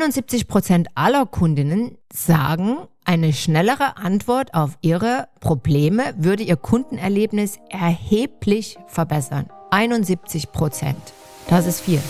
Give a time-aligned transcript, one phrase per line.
[0.00, 8.78] 71 Prozent aller Kundinnen sagen, eine schnellere Antwort auf ihre Probleme würde ihr Kundenerlebnis erheblich
[8.86, 9.46] verbessern.
[9.72, 11.00] 71 Prozent.
[11.48, 12.00] Das ist viel.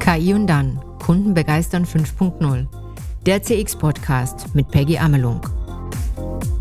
[0.00, 0.80] KI und dann.
[0.98, 2.66] Kunden begeistern 5.0.
[3.26, 5.40] Der CX-Podcast mit Peggy Amelung.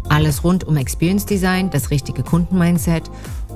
[0.07, 3.09] Alles rund um Experience Design, das richtige Kundenmindset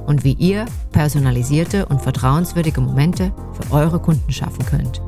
[0.07, 5.00] und wie ihr personalisierte und vertrauenswürdige Momente für eure Kunden schaffen könnt.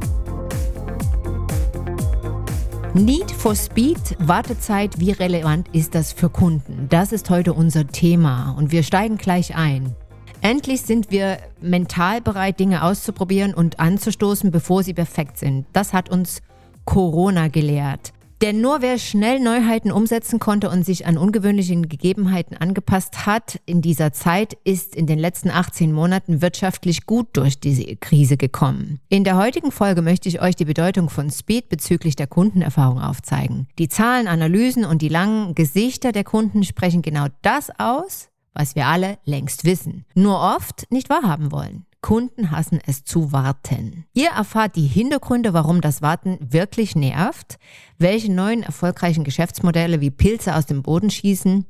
[2.98, 6.88] Need for Speed, Wartezeit, wie relevant ist das für Kunden?
[6.90, 9.96] Das ist heute unser Thema und wir steigen gleich ein.
[10.42, 15.68] Endlich sind wir mental bereit, Dinge auszuprobieren und anzustoßen, bevor sie perfekt sind.
[15.74, 16.42] Das hat uns
[16.86, 18.14] Corona gelehrt.
[18.42, 23.82] Denn nur wer schnell Neuheiten umsetzen konnte und sich an ungewöhnlichen Gegebenheiten angepasst hat in
[23.82, 29.00] dieser Zeit, ist in den letzten 18 Monaten wirtschaftlich gut durch diese Krise gekommen.
[29.10, 33.68] In der heutigen Folge möchte ich euch die Bedeutung von Speed bezüglich der Kundenerfahrung aufzeigen.
[33.80, 38.86] Die Zahlen, Analysen und die langen Gesichter der Kunden sprechen genau das aus, was wir
[38.86, 41.86] alle längst wissen, nur oft nicht wahrhaben wollen.
[42.08, 44.06] Kunden hassen es zu warten.
[44.14, 47.58] Ihr erfahrt die Hintergründe, warum das Warten wirklich nervt,
[47.98, 51.66] welche neuen erfolgreichen Geschäftsmodelle wie Pilze aus dem Boden schießen,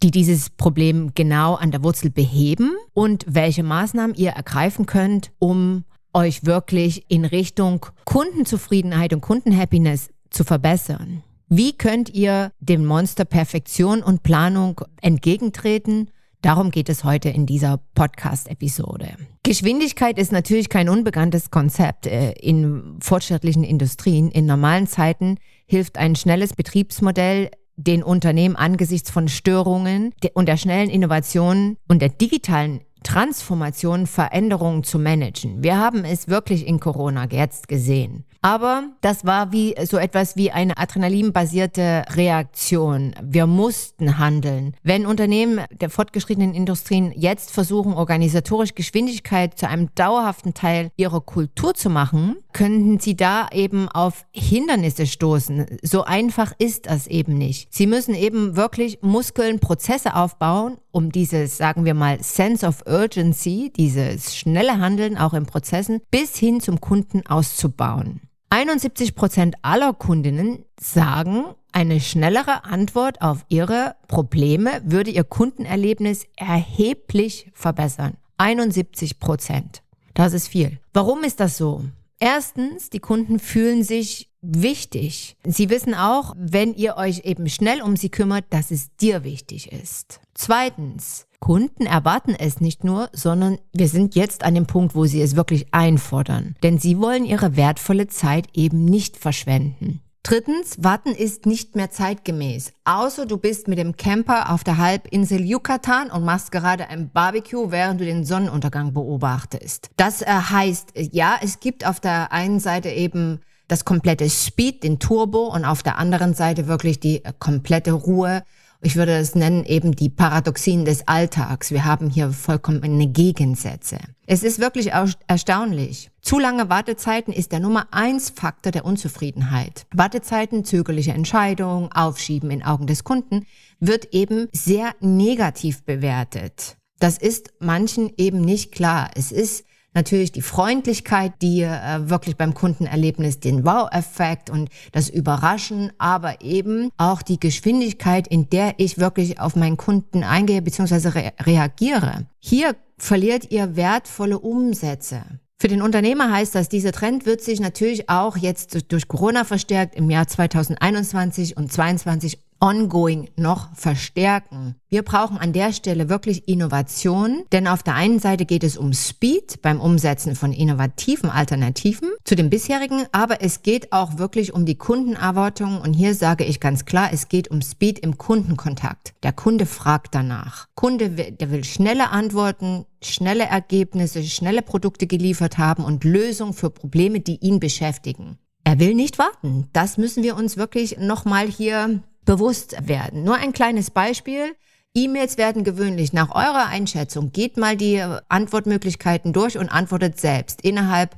[0.00, 5.82] die dieses Problem genau an der Wurzel beheben und welche Maßnahmen ihr ergreifen könnt, um
[6.12, 11.24] euch wirklich in Richtung Kundenzufriedenheit und Kundenhappiness zu verbessern.
[11.48, 17.80] Wie könnt ihr dem Monster Perfektion und Planung entgegentreten Darum geht es heute in dieser
[17.94, 19.08] Podcast-Episode.
[19.42, 24.30] Geschwindigkeit ist natürlich kein unbekanntes Konzept äh, in fortschrittlichen Industrien.
[24.30, 30.90] In normalen Zeiten hilft ein schnelles Betriebsmodell den Unternehmen angesichts von Störungen und der schnellen
[30.90, 35.62] Innovation und der digitalen Transformation, Veränderungen zu managen.
[35.62, 38.24] Wir haben es wirklich in Corona jetzt gesehen.
[38.42, 43.14] Aber das war wie so etwas wie eine adrenalinbasierte Reaktion.
[43.22, 44.74] Wir mussten handeln.
[44.82, 51.74] Wenn Unternehmen der fortgeschrittenen Industrien jetzt versuchen, organisatorisch Geschwindigkeit zu einem dauerhaften Teil ihrer Kultur
[51.74, 55.78] zu machen, könnten sie da eben auf Hindernisse stoßen.
[55.82, 57.72] So einfach ist das eben nicht.
[57.72, 63.70] Sie müssen eben wirklich Muskeln, Prozesse aufbauen, um dieses, sagen wir mal, Sense of Urgency,
[63.76, 68.20] dieses schnelle Handeln auch in Prozessen bis hin zum Kunden auszubauen.
[68.52, 77.48] 71 Prozent aller Kundinnen sagen, eine schnellere Antwort auf ihre Probleme würde ihr Kundenerlebnis erheblich
[77.54, 78.16] verbessern.
[78.38, 79.82] 71 Prozent.
[80.14, 80.80] Das ist viel.
[80.92, 81.84] Warum ist das so?
[82.18, 85.36] Erstens, die Kunden fühlen sich wichtig.
[85.44, 89.72] Sie wissen auch, wenn ihr euch eben schnell um sie kümmert, dass es dir wichtig
[89.72, 90.20] ist.
[90.34, 95.22] Zweitens, Kunden erwarten es nicht nur, sondern wir sind jetzt an dem Punkt, wo sie
[95.22, 96.54] es wirklich einfordern.
[96.62, 100.00] Denn sie wollen ihre wertvolle Zeit eben nicht verschwenden.
[100.22, 102.74] Drittens, Warten ist nicht mehr zeitgemäß.
[102.84, 107.70] Außer du bist mit dem Camper auf der Halbinsel Yucatan und machst gerade ein Barbecue,
[107.70, 109.88] während du den Sonnenuntergang beobachtest.
[109.96, 113.40] Das äh, heißt, ja, es gibt auf der einen Seite eben
[113.70, 118.42] das komplette Speed, den Turbo und auf der anderen Seite wirklich die äh, komplette Ruhe
[118.82, 121.70] ich würde es nennen eben die Paradoxien des Alltags.
[121.70, 123.98] Wir haben hier vollkommene Gegensätze.
[124.26, 124.90] Es ist wirklich
[125.26, 126.10] erstaunlich.
[126.22, 129.86] Zu lange Wartezeiten ist der Nummer eins Faktor der Unzufriedenheit.
[129.92, 133.44] Wartezeiten, zögerliche Entscheidungen, Aufschieben in Augen des Kunden
[133.80, 136.78] wird eben sehr negativ bewertet.
[137.00, 139.10] Das ist manchen eben nicht klar.
[139.14, 145.92] Es ist natürlich die Freundlichkeit, die äh, wirklich beim Kundenerlebnis den Wow-Effekt und das Überraschen,
[145.98, 151.08] aber eben auch die Geschwindigkeit, in der ich wirklich auf meinen Kunden eingehe bzw.
[151.08, 152.26] Re reagiere.
[152.38, 155.22] Hier verliert ihr wertvolle Umsätze.
[155.60, 159.94] Für den Unternehmer heißt das, dieser Trend wird sich natürlich auch jetzt durch Corona verstärkt
[159.94, 164.76] im Jahr 2021 und 2022 ongoing noch verstärken.
[164.88, 168.92] Wir brauchen an der Stelle wirklich Innovation, denn auf der einen Seite geht es um
[168.92, 174.66] Speed beim Umsetzen von innovativen Alternativen zu den bisherigen, aber es geht auch wirklich um
[174.66, 179.14] die Kundenerwartungen und hier sage ich ganz klar, es geht um Speed im Kundenkontakt.
[179.22, 180.66] Der Kunde fragt danach.
[180.74, 187.20] Kunde, der will schnelle Antworten, schnelle Ergebnisse, schnelle Produkte geliefert haben und Lösungen für Probleme,
[187.20, 188.38] die ihn beschäftigen.
[188.64, 189.68] Er will nicht warten.
[189.72, 193.24] Das müssen wir uns wirklich nochmal hier bewusst werden.
[193.24, 194.54] Nur ein kleines Beispiel.
[194.94, 197.32] E-Mails werden gewöhnlich nach eurer Einschätzung.
[197.32, 201.16] Geht mal die Antwortmöglichkeiten durch und antwortet selbst innerhalb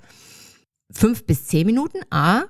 [0.90, 1.98] fünf bis zehn Minuten.
[2.08, 2.44] A.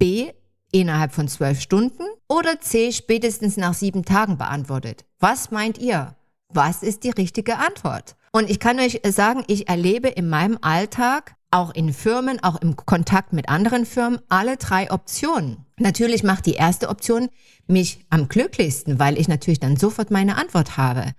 [0.00, 0.32] B.
[0.72, 2.02] Innerhalb von zwölf Stunden.
[2.28, 2.90] Oder C.
[2.90, 5.04] Spätestens nach sieben Tagen beantwortet.
[5.20, 6.16] Was meint ihr?
[6.48, 8.16] Was ist die richtige Antwort?
[8.32, 12.76] Und ich kann euch sagen, ich erlebe in meinem Alltag auch in Firmen, auch im
[12.76, 15.64] Kontakt mit anderen Firmen, alle drei Optionen.
[15.78, 17.28] Natürlich macht die erste Option
[17.66, 21.12] mich am glücklichsten, weil ich natürlich dann sofort meine Antwort habe.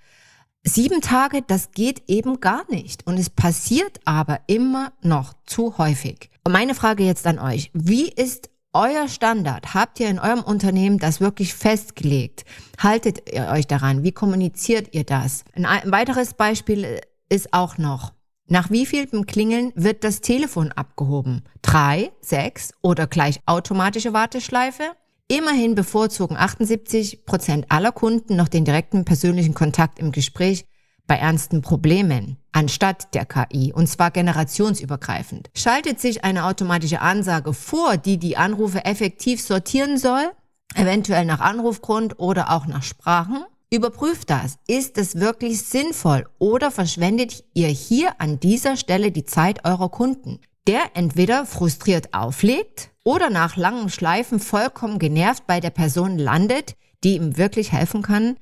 [0.64, 3.08] Sieben Tage, das geht eben gar nicht.
[3.08, 6.30] Und es passiert aber immer noch zu häufig.
[6.44, 7.72] Und meine Frage jetzt an euch.
[7.74, 9.74] Wie ist euer Standard?
[9.74, 12.46] Habt ihr in eurem Unternehmen das wirklich festgelegt?
[12.78, 14.04] Haltet ihr euch daran?
[14.04, 15.44] Wie kommuniziert ihr das?
[15.56, 17.00] Ein weiteres Beispiel
[17.30, 18.12] ist auch noch,
[18.50, 21.44] nach wie vielem Klingeln wird das Telefon abgehoben?
[21.62, 24.84] Drei, sechs oder gleich automatische Warteschleife?
[25.28, 30.66] Immerhin bevorzugen 78 Prozent aller Kunden noch den direkten persönlichen Kontakt im Gespräch
[31.06, 35.50] bei ernsten Problemen anstatt der KI und zwar generationsübergreifend.
[35.56, 40.32] Schaltet sich eine automatische Ansage vor, die die Anrufe effektiv sortieren soll,
[40.76, 43.44] eventuell nach Anrufgrund oder auch nach Sprachen?
[43.72, 44.58] Überprüft das.
[44.68, 50.40] Ist es wirklich sinnvoll oder verschwendet ihr hier an dieser Stelle die Zeit eurer Kunden,
[50.66, 57.16] der entweder frustriert auflegt oder nach langen Schleifen vollkommen genervt bei der Person landet, die
[57.16, 58.38] ihm wirklich helfen kann?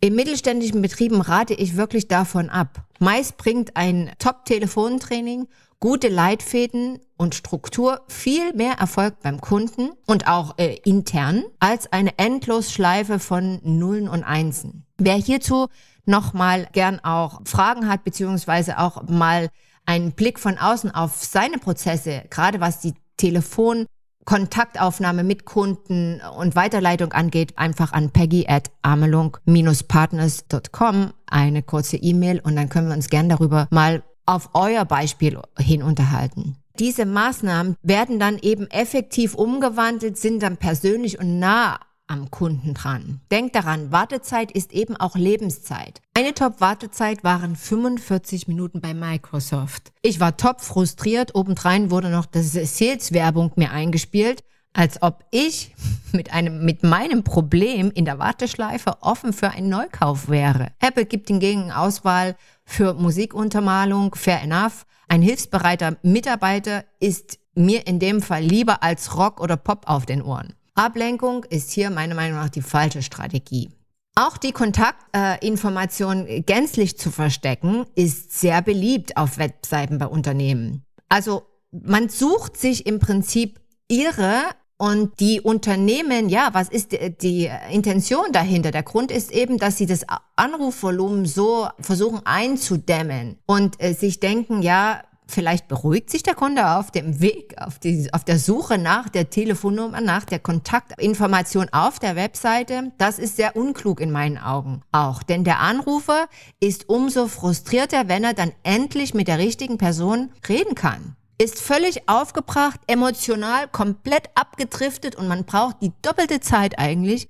[0.00, 2.86] In mittelständischen Betrieben rate ich wirklich davon ab.
[2.98, 5.48] Meist bringt ein Top-Telefontraining
[5.80, 12.18] gute Leitfäden und Struktur viel mehr Erfolg beim Kunden und auch äh, intern als eine
[12.18, 14.84] Endlosschleife von Nullen und Einsen.
[14.98, 15.68] Wer hierzu
[16.04, 19.48] nochmal gern auch Fragen hat, beziehungsweise auch mal
[19.84, 23.86] einen Blick von außen auf seine Prozesse, gerade was die Telefon
[24.24, 32.56] Kontaktaufnahme mit Kunden und Weiterleitung angeht, einfach an peggy at amelung-partners.com eine kurze E-Mail und
[32.56, 36.56] dann können wir uns gern darüber mal auf euer Beispiel hin unterhalten.
[36.78, 43.20] Diese Maßnahmen werden dann eben effektiv umgewandelt, sind dann persönlich und nah am Kunden dran.
[43.30, 46.00] Denkt daran, Wartezeit ist eben auch Lebenszeit.
[46.14, 49.92] Eine Top-Wartezeit waren 45 Minuten bei Microsoft.
[50.02, 51.34] Ich war top frustriert.
[51.34, 54.44] Obendrein wurde noch das Sales-Werbung mir eingespielt,
[54.76, 55.74] als ob ich
[56.12, 60.68] mit einem, mit meinem Problem in der Warteschleife offen für einen Neukauf wäre.
[60.80, 64.86] Apple gibt hingegen Auswahl für Musikuntermalung, fair enough.
[65.08, 70.20] Ein hilfsbereiter Mitarbeiter ist mir in dem Fall lieber als Rock oder Pop auf den
[70.20, 70.54] Ohren.
[70.74, 73.70] Ablenkung ist hier meiner Meinung nach die falsche Strategie.
[74.14, 80.84] Auch die Kontaktinformation äh, gänzlich zu verstecken, ist sehr beliebt auf Webseiten bei Unternehmen.
[81.08, 84.42] Also man sucht sich im Prinzip ihre
[84.78, 88.70] und die Unternehmen, ja, was ist die, die, Intention dahinter?
[88.70, 90.04] Der Grund ist eben, dass sie das
[90.36, 96.90] Anrufvolumen so versuchen einzudämmen und äh, sich denken, ja, vielleicht beruhigt sich der Kunde auf
[96.90, 102.14] dem Weg, auf, die, auf der Suche nach der Telefonnummer, nach der Kontaktinformation auf der
[102.14, 102.92] Webseite.
[102.98, 105.22] Das ist sehr unklug in meinen Augen auch.
[105.22, 106.26] Denn der Anrufer
[106.60, 112.08] ist umso frustrierter, wenn er dann endlich mit der richtigen Person reden kann ist völlig
[112.08, 117.28] aufgebracht, emotional, komplett abgedriftet und man braucht die doppelte Zeit eigentlich,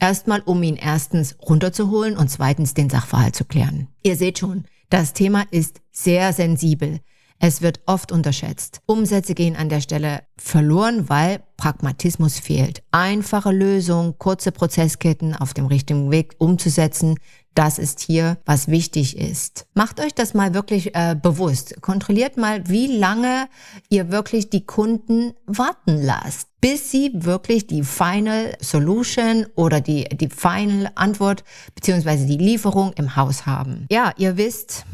[0.00, 3.88] erstmal um ihn erstens runterzuholen und zweitens den Sachverhalt zu klären.
[4.02, 7.00] Ihr seht schon, das Thema ist sehr sensibel.
[7.38, 8.80] Es wird oft unterschätzt.
[8.86, 12.82] Umsätze gehen an der Stelle verloren, weil Pragmatismus fehlt.
[12.90, 17.16] Einfache Lösungen, kurze Prozessketten auf dem richtigen Weg umzusetzen,
[17.54, 19.66] das ist hier, was wichtig ist.
[19.74, 21.80] Macht euch das mal wirklich äh, bewusst.
[21.80, 23.46] Kontrolliert mal, wie lange
[23.88, 30.30] ihr wirklich die Kunden warten lasst, bis sie wirklich die Final Solution oder die, die
[30.30, 31.44] Final Antwort
[31.76, 33.86] beziehungsweise die Lieferung im Haus haben.
[33.88, 34.84] Ja, ihr wisst,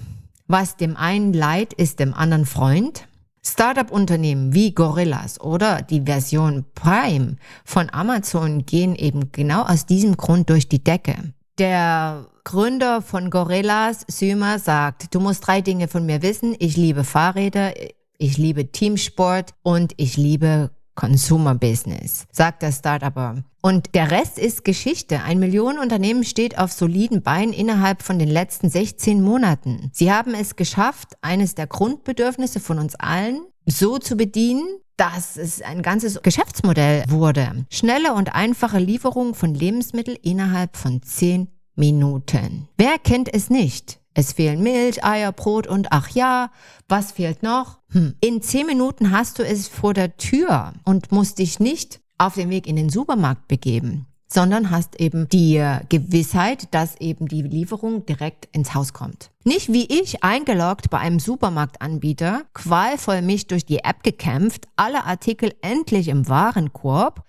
[0.51, 3.07] was dem einen leid, ist dem anderen Freund.
[3.43, 10.51] Startup-Unternehmen wie Gorillas oder die Version Prime von Amazon gehen eben genau aus diesem Grund
[10.51, 11.33] durch die Decke.
[11.59, 16.55] Der Gründer von Gorillas, Sümer, sagt, du musst drei Dinge von mir wissen.
[16.59, 17.73] Ich liebe Fahrräder,
[18.19, 23.43] ich liebe Teamsport und ich liebe Consumer Business, sagt der Startupper.
[23.63, 25.23] Und der Rest ist Geschichte.
[25.23, 29.91] Ein Millionenunternehmen steht auf soliden Beinen innerhalb von den letzten 16 Monaten.
[29.93, 35.63] Sie haben es geschafft, eines der Grundbedürfnisse von uns allen so zu bedienen, dass es
[35.63, 37.67] ein ganzes Geschäftsmodell wurde.
[37.71, 42.69] Schnelle und einfache Lieferung von Lebensmitteln innerhalb von 10 Minuten.
[42.77, 44.01] Wer kennt es nicht?
[44.13, 46.51] Es fehlen Milch, Eier, Brot und ach ja,
[46.89, 47.79] was fehlt noch?
[47.93, 48.15] Hm.
[48.21, 52.51] In zehn Minuten hast du es vor der Tür und musst dich nicht auf den
[52.51, 58.47] Weg in den Supermarkt begeben, sondern hast eben die Gewissheit, dass eben die Lieferung direkt
[58.55, 59.31] ins Haus kommt.
[59.45, 65.55] Nicht wie ich eingeloggt bei einem Supermarktanbieter, qualvoll mich durch die App gekämpft, alle Artikel
[65.63, 67.25] endlich im Warenkorb,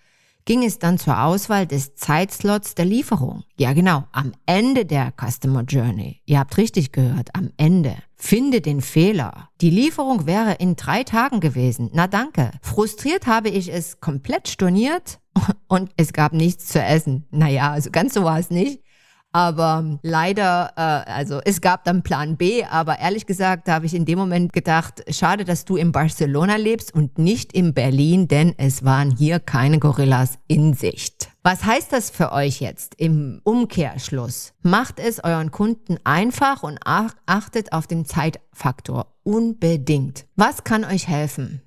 [0.46, 3.44] ging es dann zur Auswahl des Zeitslots der Lieferung.
[3.58, 6.22] Ja genau, am Ende der Customer Journey.
[6.26, 7.96] Ihr habt richtig gehört, am Ende.
[8.16, 9.50] Finde den Fehler.
[9.62, 11.90] Die Lieferung wäre in drei Tagen gewesen.
[11.94, 12.52] Na danke.
[12.62, 15.20] Frustriert habe ich es komplett storniert
[15.68, 17.26] und es gab nichts zu essen.
[17.32, 18.82] Naja, also ganz so war es nicht.
[19.32, 24.06] Aber leider, äh, also es gab dann Plan B, aber ehrlich gesagt habe ich in
[24.06, 28.84] dem Moment gedacht, schade, dass du in Barcelona lebst und nicht in Berlin, denn es
[28.84, 31.30] waren hier keine Gorillas in Sicht.
[31.44, 34.54] Was heißt das für euch jetzt im Umkehrschluss?
[34.62, 40.26] Macht es euren Kunden einfach und achtet auf den Zeitfaktor unbedingt.
[40.36, 41.62] Was kann euch helfen?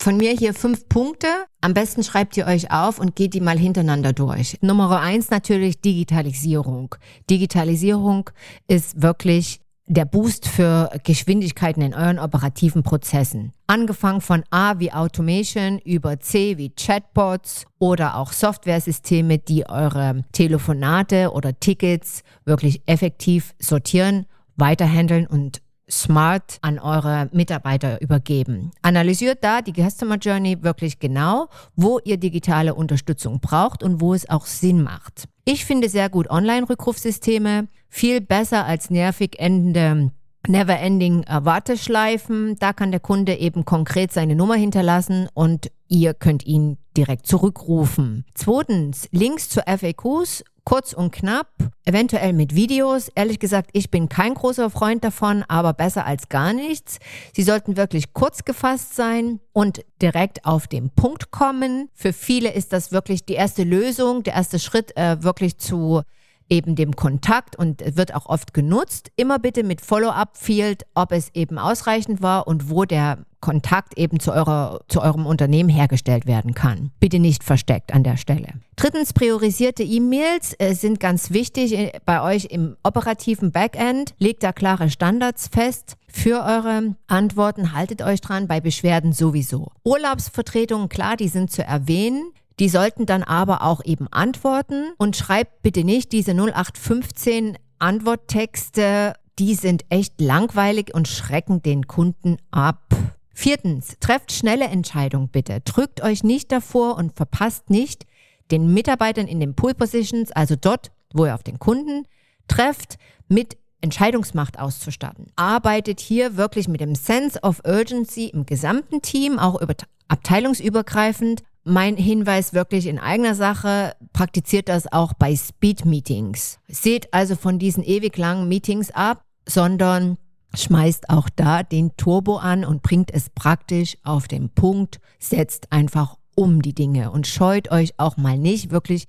[0.00, 1.26] Von mir hier fünf Punkte.
[1.60, 4.56] Am besten schreibt ihr euch auf und geht die mal hintereinander durch.
[4.60, 6.94] Nummer eins natürlich Digitalisierung.
[7.28, 8.30] Digitalisierung
[8.68, 13.52] ist wirklich der Boost für Geschwindigkeiten in euren operativen Prozessen.
[13.66, 21.32] Angefangen von A wie Automation über C wie Chatbots oder auch Softwaresysteme, die eure Telefonate
[21.32, 24.26] oder Tickets wirklich effektiv sortieren,
[24.56, 28.70] weiterhandeln und smart an eure Mitarbeiter übergeben.
[28.82, 34.28] Analysiert da die Customer Journey wirklich genau, wo ihr digitale Unterstützung braucht und wo es
[34.28, 35.24] auch Sinn macht.
[35.44, 40.12] Ich finde sehr gut Online-Rückrufsysteme, viel besser als nervig endende
[40.46, 42.56] Never-ending Warteschleifen.
[42.58, 48.24] Da kann der Kunde eben konkret seine Nummer hinterlassen und ihr könnt ihn direkt zurückrufen.
[48.34, 51.48] Zweitens, Links zu FAQs kurz und knapp,
[51.86, 53.08] eventuell mit Videos.
[53.14, 56.98] Ehrlich gesagt, ich bin kein großer Freund davon, aber besser als gar nichts.
[57.34, 61.88] Sie sollten wirklich kurz gefasst sein und direkt auf den Punkt kommen.
[61.94, 66.02] Für viele ist das wirklich die erste Lösung, der erste Schritt, äh, wirklich zu
[66.50, 69.10] eben dem Kontakt und wird auch oft genutzt.
[69.16, 74.32] Immer bitte mit Follow-up-Field, ob es eben ausreichend war und wo der Kontakt eben zu,
[74.32, 76.90] eurer, zu eurem Unternehmen hergestellt werden kann.
[76.98, 78.48] Bitte nicht versteckt an der Stelle.
[78.74, 84.14] Drittens, priorisierte E-Mails äh, sind ganz wichtig äh, bei euch im operativen Backend.
[84.18, 85.96] Legt da klare Standards fest.
[86.08, 89.70] Für eure Antworten haltet euch dran, bei Beschwerden sowieso.
[89.84, 92.32] Urlaubsvertretungen, klar, die sind zu erwähnen.
[92.58, 99.54] Die sollten dann aber auch eben antworten und schreibt bitte nicht diese 0815 Antworttexte, die
[99.54, 102.88] sind echt langweilig und schrecken den Kunden ab.
[103.32, 105.60] Viertens, trefft schnelle Entscheidungen bitte.
[105.60, 108.04] Drückt euch nicht davor und verpasst nicht
[108.50, 112.06] den Mitarbeitern in den Pool Positions, also dort, wo ihr auf den Kunden
[112.48, 112.96] trefft,
[113.28, 115.30] mit Entscheidungsmacht auszustatten.
[115.36, 119.74] Arbeitet hier wirklich mit dem Sense of Urgency im gesamten Team, auch über
[120.08, 121.44] abteilungsübergreifend.
[121.64, 126.58] Mein Hinweis wirklich in eigener Sache, praktiziert das auch bei Speed Meetings.
[126.68, 130.16] Seht also von diesen ewig langen Meetings ab, sondern
[130.54, 136.16] schmeißt auch da den Turbo an und bringt es praktisch auf den Punkt, setzt einfach
[136.34, 139.06] um die Dinge und scheut euch auch mal nicht, wirklich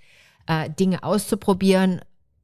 [0.47, 2.01] äh, Dinge auszuprobieren,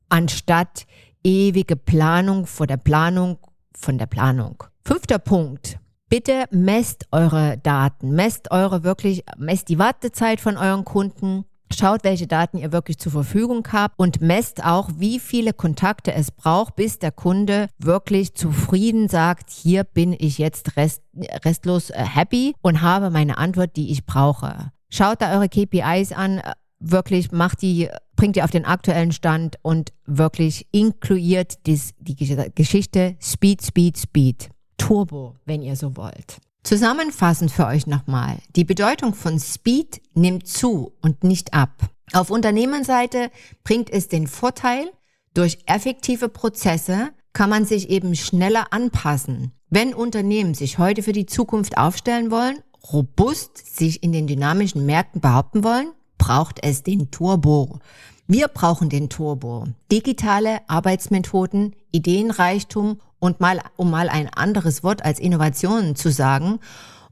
[0.09, 0.85] anstatt
[1.23, 3.39] ewige Planung vor der Planung
[3.75, 4.63] von der Planung.
[4.85, 5.79] Fünfter Punkt.
[6.09, 12.27] Bitte messt eure Daten, messt eure wirklich, messt die Wartezeit von euren Kunden, Schaut, welche
[12.27, 13.97] Daten ihr wirklich zur Verfügung habt.
[13.97, 19.83] Und messt auch, wie viele Kontakte es braucht, bis der Kunde wirklich zufrieden sagt, hier
[19.83, 21.01] bin ich jetzt rest,
[21.43, 24.71] restlos äh, happy und habe meine Antwort, die ich brauche.
[24.89, 26.41] Schaut da eure KPIs an,
[26.79, 33.15] wirklich macht die, bringt die auf den aktuellen Stand und wirklich inkludiert dies, die Geschichte.
[33.19, 34.49] Speed, Speed, Speed.
[34.77, 36.37] Turbo, wenn ihr so wollt.
[36.63, 38.39] Zusammenfassend für euch nochmal.
[38.55, 41.89] Die Bedeutung von Speed nimmt zu und nicht ab.
[42.13, 43.29] Auf Unternehmensseite
[43.63, 44.91] bringt es den Vorteil,
[45.33, 49.51] durch effektive Prozesse kann man sich eben schneller anpassen.
[49.69, 52.59] Wenn Unternehmen sich heute für die Zukunft aufstellen wollen,
[52.93, 57.79] robust sich in den dynamischen Märkten behaupten wollen, braucht es den Turbo.
[58.27, 59.65] Wir brauchen den Turbo.
[59.91, 66.59] Digitale Arbeitsmethoden, Ideenreichtum und mal, um mal ein anderes Wort als Innovation zu sagen,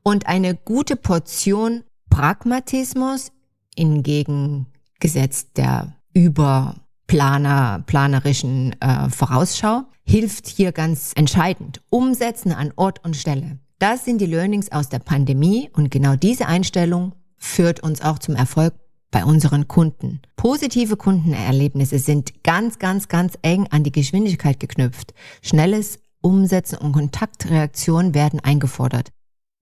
[0.03, 3.31] und eine gute Portion Pragmatismus
[3.75, 11.81] in Gegengesetz der überplaner, planerischen äh, Vorausschau hilft hier ganz entscheidend.
[11.89, 13.57] Umsetzen an Ort und Stelle.
[13.79, 18.35] Das sind die Learnings aus der Pandemie und genau diese Einstellung führt uns auch zum
[18.35, 18.73] Erfolg
[19.13, 20.21] bei unseren Kunden.
[20.35, 25.13] Positive Kundenerlebnisse sind ganz, ganz, ganz eng an die Geschwindigkeit geknüpft.
[25.41, 29.11] Schnelles Umsetzen und Kontaktreaktionen werden eingefordert.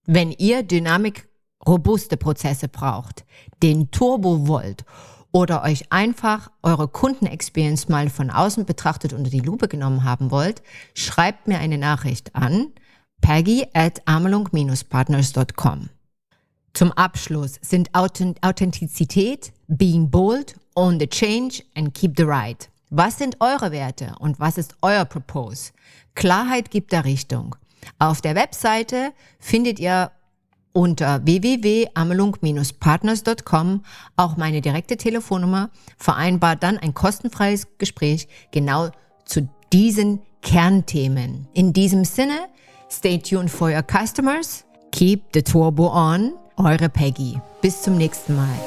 [0.06, 1.28] Wenn ihr Dynamik
[1.66, 3.24] robuste Prozesse braucht,
[3.62, 4.84] den Turbo wollt
[5.32, 10.62] oder euch einfach eure Kundenexperience mal von außen betrachtet unter die Lupe genommen haben wollt,
[10.94, 12.72] schreibt mir eine Nachricht an
[13.20, 15.88] peggy at amelung-partners.com.
[16.74, 22.71] Zum Abschluss sind Authentizität, Being bold, own the change and keep the right.
[22.94, 25.72] Was sind eure Werte und was ist euer Propose?
[26.14, 27.56] Klarheit gibt der Richtung.
[27.98, 30.10] Auf der Webseite findet ihr
[30.74, 33.82] unter www.amelung-partners.com
[34.16, 38.90] auch meine direkte Telefonnummer, vereinbart dann ein kostenfreies Gespräch genau
[39.24, 41.48] zu diesen Kernthemen.
[41.54, 42.40] In diesem Sinne,
[42.90, 47.40] stay tuned for your customers, keep the turbo on, eure Peggy.
[47.62, 48.58] Bis zum nächsten Mal.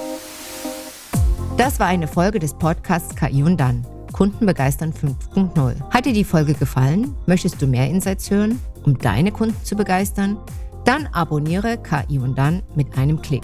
[1.57, 3.85] Das war eine Folge des Podcasts KI und dann.
[4.15, 5.75] Kunden begeistern 5.0.
[5.89, 7.13] Hat dir die Folge gefallen?
[7.25, 10.37] Möchtest du mehr Insights hören, um deine Kunden zu begeistern?
[10.85, 13.43] Dann abonniere KI und dann mit einem Klick.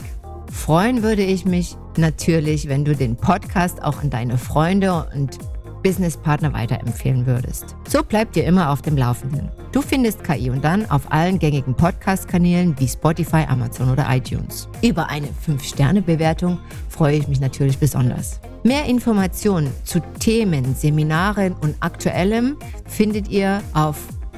[0.49, 5.39] Freuen würde ich mich natürlich, wenn du den Podcast auch an deine Freunde und
[5.81, 7.75] Businesspartner weiterempfehlen würdest.
[7.87, 9.49] So bleibt ihr immer auf dem Laufenden.
[9.71, 14.69] Du findest KI und dann auf allen gängigen Podcast-Kanälen wie Spotify, Amazon oder iTunes.
[14.81, 16.57] Über eine 5-Sterne-Bewertung
[16.89, 18.39] freue ich mich natürlich besonders.
[18.63, 23.97] Mehr Informationen zu Themen, Seminaren und Aktuellem findet ihr auf